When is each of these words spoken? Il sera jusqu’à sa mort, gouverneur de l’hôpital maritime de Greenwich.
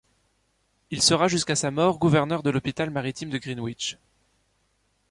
Il 0.89 0.99
sera 0.99 1.27
jusqu’à 1.27 1.55
sa 1.55 1.69
mort, 1.69 1.99
gouverneur 1.99 2.41
de 2.41 2.49
l’hôpital 2.49 2.89
maritime 2.89 3.29
de 3.29 3.37
Greenwich. 3.37 3.99